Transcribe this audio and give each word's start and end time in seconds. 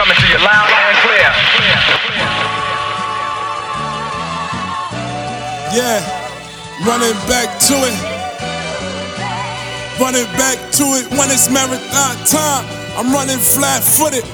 coming 0.00 0.16
to 0.16 0.28
you 0.32 0.38
loud 0.40 0.64
and 0.64 0.96
clear. 1.04 1.30
Yeah, 5.76 6.00
running 6.88 7.12
back 7.28 7.60
to 7.68 7.76
it. 7.84 7.96
Running 10.00 10.24
back 10.40 10.56
to 10.80 10.84
it 10.96 11.04
when 11.12 11.28
it's 11.28 11.50
marathon 11.52 12.16
time. 12.24 12.64
I'm 12.96 13.12
running 13.12 13.36
flat 13.36 13.84
footed. 13.84 14.24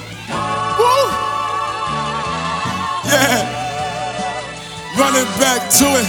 Woo! 0.79 1.11
Yeah, 3.11 3.43
running 4.95 5.27
back 5.43 5.67
to 5.83 5.87
it. 5.99 6.09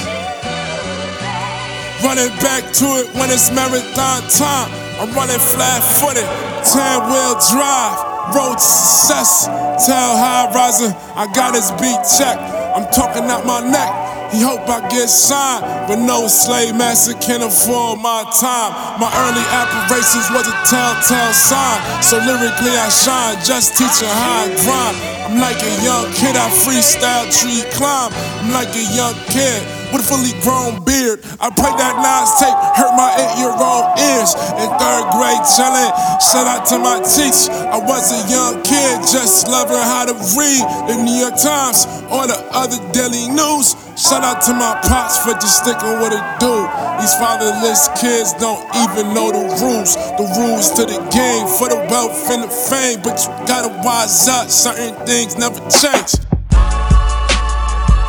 Running 2.06 2.30
back 2.46 2.62
to 2.78 2.86
it 3.02 3.08
when 3.16 3.32
it's 3.32 3.50
marathon 3.50 4.22
time. 4.30 4.70
I'm 5.02 5.12
running 5.16 5.40
flat 5.40 5.82
footed. 5.82 6.30
10 6.62 7.10
wheel 7.10 7.34
drive, 7.50 8.17
road 8.34 8.60
success. 8.60 9.48
Tell 9.86 10.18
high 10.18 10.50
riser, 10.54 10.92
I 11.16 11.28
got 11.34 11.56
his 11.56 11.72
beat 11.80 12.00
checked. 12.18 12.42
I'm 12.76 12.90
talking 12.92 13.26
out 13.30 13.46
my 13.46 13.62
neck. 13.62 13.92
He 14.32 14.44
hope 14.44 14.68
I 14.68 14.84
get 14.90 15.08
signed, 15.08 15.64
but 15.88 16.04
no 16.04 16.28
slave 16.28 16.76
master 16.76 17.16
can 17.24 17.42
afford 17.42 18.00
my 18.04 18.28
time. 18.36 18.76
My 19.00 19.08
early 19.08 19.46
aspirations 19.56 20.28
was 20.36 20.44
a 20.44 20.56
telltale 20.68 21.32
sign, 21.32 21.80
so 22.04 22.20
lyrically 22.20 22.76
I 22.76 22.90
shine, 22.92 23.40
just 23.46 23.78
teaching 23.80 24.12
how 24.12 24.44
I 24.44 24.52
grind. 24.64 24.96
I'm 25.32 25.40
like 25.40 25.64
a 25.64 25.74
young 25.80 26.12
kid, 26.12 26.36
I 26.36 26.52
freestyle 26.52 27.32
tree 27.32 27.64
climb. 27.72 28.12
I'm 28.44 28.52
like 28.52 28.76
a 28.76 28.86
young 28.96 29.16
kid 29.32 29.77
with 29.92 30.04
a 30.04 30.08
fully 30.08 30.34
grown 30.44 30.84
beard. 30.84 31.24
I 31.40 31.52
play 31.54 31.72
that 31.76 31.96
Nas 32.02 32.32
tape, 32.40 32.58
hurt 32.76 32.94
my 32.96 33.12
eight-year-old 33.16 33.86
ears. 33.98 34.32
In 34.60 34.70
third 34.76 35.06
grade, 35.16 35.44
chillin', 35.48 35.92
shout 36.20 36.48
out 36.48 36.66
to 36.74 36.78
my 36.80 37.00
teacher. 37.04 37.52
I 37.52 37.80
was 37.80 38.12
a 38.12 38.22
young 38.30 38.64
kid, 38.64 39.02
just 39.08 39.48
loving 39.48 39.78
how 39.78 40.06
to 40.06 40.16
read 40.36 40.64
the 40.88 40.96
New 41.02 41.18
York 41.18 41.38
Times 41.40 41.86
or 42.12 42.28
the 42.28 42.40
other 42.52 42.80
daily 42.92 43.30
news. 43.32 43.76
Shout 43.98 44.24
out 44.24 44.42
to 44.46 44.54
my 44.54 44.78
pops 44.86 45.18
for 45.18 45.34
just 45.34 45.64
sticking 45.64 45.98
with 46.00 46.14
it 46.14 46.26
do. 46.40 46.54
These 47.02 47.16
fatherless 47.16 47.90
kids 48.00 48.34
don't 48.34 48.62
even 48.86 49.14
know 49.14 49.32
the 49.32 49.42
rules. 49.62 49.96
The 49.96 50.26
rules 50.38 50.70
to 50.78 50.86
the 50.86 51.00
game 51.10 51.48
for 51.58 51.70
the 51.70 51.82
wealth 51.90 52.30
and 52.30 52.44
the 52.44 52.48
fame. 52.48 53.02
But 53.02 53.18
you 53.26 53.30
gotta 53.48 53.70
wise 53.84 54.28
up, 54.28 54.50
certain 54.50 54.94
things 55.06 55.36
never 55.38 55.60
change. 55.70 56.14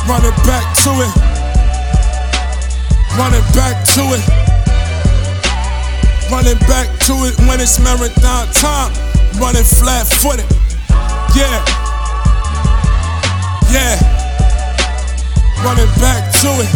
Running 0.09 0.37
back 0.45 0.77
to 0.85 0.91
it. 1.05 1.28
Running 3.19 3.45
back 3.53 3.85
to 3.95 4.03
it. 4.15 4.23
Running 6.31 6.59
back 6.71 6.89
to 7.07 7.15
it 7.27 7.37
when 7.49 7.61
it's 7.61 7.79
marathon 7.81 8.47
time. 8.55 8.93
Running 9.41 9.65
flat 9.65 10.07
footed. 10.07 10.47
Yeah. 11.35 11.65
Yeah 13.71 14.19
running 15.65 15.91
back 15.99 16.31
to 16.41 16.51
it. 16.63 16.71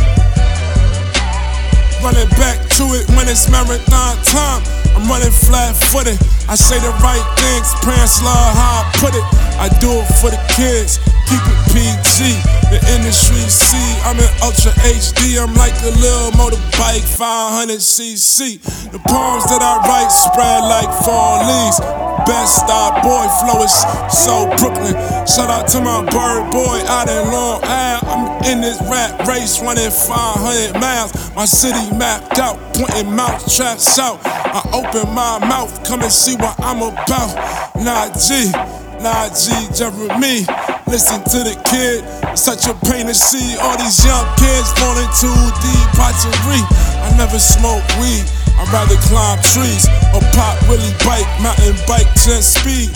Running 2.02 2.28
back 2.36 2.58
to 2.76 2.84
it 2.98 3.08
when 3.14 3.28
it's 3.28 3.48
marathon 3.48 4.16
time. 4.24 4.62
I'm 4.96 5.08
running 5.08 5.30
flat 5.30 5.76
footed. 5.76 6.18
I 6.48 6.54
say 6.56 6.78
the 6.80 6.90
right 7.00 7.24
things, 7.38 7.72
parents 7.84 8.22
love 8.22 8.54
how 8.54 8.82
I 8.82 8.92
put 8.98 9.14
it. 9.14 9.41
I 9.62 9.70
do 9.78 9.86
it 9.94 10.10
for 10.18 10.26
the 10.26 10.42
kids, 10.50 10.98
keep 11.30 11.38
it 11.38 11.60
PG. 11.70 12.34
The 12.74 12.82
industry 12.98 13.38
see 13.46 13.94
I'm 14.02 14.18
in 14.18 14.26
Ultra 14.42 14.74
HD. 14.82 15.38
I'm 15.38 15.54
like 15.54 15.70
a 15.86 15.94
little 16.02 16.34
motorbike, 16.34 17.06
500cc. 17.06 18.58
The 18.90 18.98
poems 19.06 19.46
that 19.54 19.62
I 19.62 19.78
write 19.86 20.10
spread 20.10 20.66
like 20.66 20.90
fall 21.06 21.46
leaves. 21.46 21.78
Best 22.26 22.66
star 22.66 22.90
boy 23.06 23.22
flow 23.38 23.62
is 23.62 23.70
so 24.10 24.50
Brooklyn. 24.58 24.98
Shout 25.30 25.46
out 25.46 25.68
to 25.70 25.80
my 25.80 26.02
bird 26.10 26.50
boy 26.50 26.82
out 26.90 27.06
in 27.06 27.22
Long 27.30 27.62
Island. 27.62 28.02
I'm 28.10 28.44
in 28.50 28.60
this 28.62 28.82
rat 28.90 29.14
race 29.28 29.62
running 29.62 29.94
500 29.94 30.74
miles. 30.80 31.14
My 31.36 31.44
city 31.44 31.86
mapped 31.94 32.40
out, 32.40 32.58
pointing 32.74 33.14
mouth 33.14 33.46
traps 33.46 33.96
out. 34.00 34.18
I 34.26 34.58
open 34.74 35.14
my 35.14 35.38
mouth, 35.38 35.86
come 35.86 36.02
and 36.02 36.10
see 36.10 36.34
what 36.34 36.58
I'm 36.58 36.82
about. 36.82 37.30
Naww 37.78 38.10
G, 38.18 38.50
G, 39.02 39.50
Jeremy. 39.74 40.46
Listen 40.86 41.18
to 41.26 41.42
the 41.42 41.58
kid, 41.66 42.06
it's 42.30 42.42
such 42.46 42.70
a 42.70 42.74
pain 42.86 43.10
to 43.10 43.14
see 43.14 43.58
all 43.58 43.74
these 43.74 43.98
young 44.06 44.22
kids 44.38 44.70
falling 44.78 45.10
too 45.18 45.34
deep. 45.58 45.86
Pottery, 45.98 46.62
I 47.02 47.10
never 47.18 47.42
smoke 47.42 47.82
weed. 47.98 48.22
I'd 48.54 48.70
rather 48.70 48.94
climb 49.10 49.42
trees 49.42 49.90
or 50.14 50.22
pop 50.38 50.54
bike, 51.12 51.28
mountain 51.44 51.76
bike 51.84 52.08
10 52.24 52.40
speed 52.40 52.88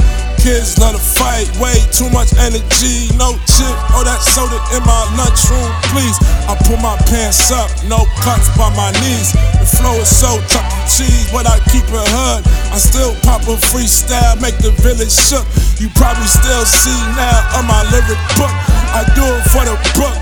kids 0.47 0.79
love 0.79 0.95
to 0.95 1.03
fight. 1.03 1.51
Way 1.59 1.75
too 1.91 2.07
much 2.15 2.31
energy, 2.39 3.11
no 3.19 3.35
chip. 3.51 3.75
Oh, 3.91 4.07
that 4.07 4.23
soda 4.23 4.63
in 4.79 4.83
my 4.87 5.03
lunchroom, 5.19 5.67
please. 5.91 6.15
I 6.47 6.55
pull 6.65 6.79
my 6.79 6.95
pants 7.11 7.51
up, 7.51 7.67
no 7.91 8.07
cuts 8.23 8.47
by 8.55 8.71
my 8.79 8.95
knees. 9.03 9.35
The 9.59 9.67
flow 9.67 9.99
is 9.99 10.07
so 10.07 10.39
chuck 10.47 10.63
cheese, 10.87 11.27
but 11.35 11.51
I 11.51 11.59
keep 11.75 11.83
it 11.91 12.09
hood. 12.15 12.47
I 12.71 12.79
still 12.79 13.19
pop 13.27 13.43
a 13.51 13.59
freestyle, 13.59 14.39
make 14.39 14.57
the 14.63 14.71
village 14.87 15.11
shook. 15.11 15.45
You 15.83 15.91
probably 15.99 16.31
still 16.31 16.63
see 16.63 17.01
now 17.19 17.59
on 17.59 17.67
my 17.67 17.83
lyric 17.91 18.23
book. 18.39 18.55
I 18.95 19.03
do 19.19 19.27
it 19.27 19.45
for 19.51 19.67
the 19.67 19.75
book. 19.99 20.15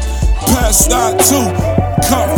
Past 0.49 0.89
that 0.89 1.21
too. 1.21 1.53
Cut 2.09 2.34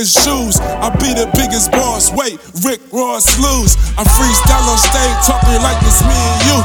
bigger 0.00 0.08
shoes. 0.08 0.56
I 0.80 0.88
be 0.96 1.12
the 1.12 1.28
biggest 1.36 1.70
boss, 1.72 2.12
wait, 2.12 2.40
Rick 2.64 2.80
Ross 2.92 3.36
lose. 3.36 3.76
I 4.00 4.04
freestyle 4.08 4.64
on 4.64 4.80
stage, 4.80 5.16
talking 5.28 5.60
like 5.60 5.76
it's 5.84 6.00
me 6.00 6.16
and 6.16 6.40
you. 6.48 6.58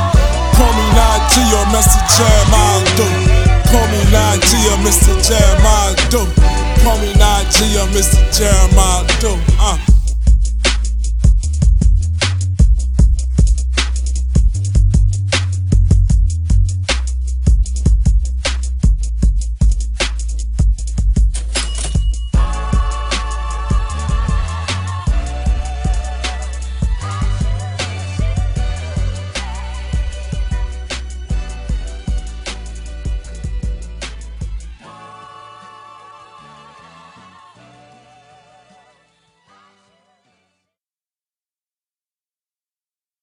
Call 0.56 0.72
me 0.72 0.86
Naww 0.96 1.20
G 1.36 1.44
or 1.52 1.68
Mr. 1.76 2.00
Jeremiah 2.16 2.80
Do. 2.96 3.08
Call 3.68 3.88
me 3.92 4.00
Naww 4.08 4.40
G 4.40 4.52
or 4.72 4.80
Mr. 4.88 5.12
Jeremiah 5.20 5.96
Do. 6.08 6.24
Call 6.84 6.98
me 7.04 7.12
Naww 7.20 7.44
G 7.52 7.76
or 7.76 7.88
Mr. 7.92 8.24
Jeremiah 8.32 9.04